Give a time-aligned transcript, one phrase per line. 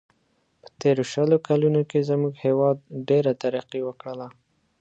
[0.61, 2.77] په تېرو شلو کلونو کې زموږ هیواد
[3.09, 4.27] ډېره ترقي و کړله.